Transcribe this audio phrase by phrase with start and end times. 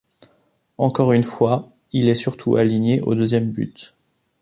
[0.79, 3.93] Encore une fois, il est surtout aligné au deuxième but.